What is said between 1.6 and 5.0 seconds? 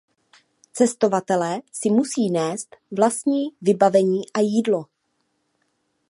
si musí nést vlastní vybavení a jídlo.